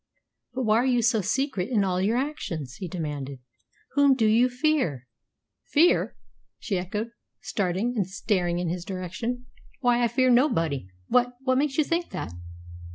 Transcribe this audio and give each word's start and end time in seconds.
"But 0.55 0.63
why 0.63 0.77
are 0.77 0.85
you 0.87 1.03
so 1.03 1.21
secret 1.21 1.69
in 1.69 1.83
all 1.83 2.01
your 2.01 2.17
actions?" 2.17 2.73
he 2.77 2.87
demanded. 2.87 3.37
"Whom 3.91 4.15
do 4.15 4.25
you 4.25 4.49
fear?" 4.49 5.07
"Fear!" 5.65 6.15
she 6.57 6.79
echoed, 6.79 7.11
starting 7.41 7.93
and 7.95 8.07
staring 8.07 8.57
in 8.57 8.67
his 8.67 8.83
direction. 8.83 9.45
"Why, 9.81 10.03
I 10.03 10.07
fear 10.07 10.31
nobody! 10.31 10.87
What 11.07 11.37
what 11.43 11.59
makes 11.59 11.77
you 11.77 11.83
think 11.83 12.09
that?" 12.09 12.33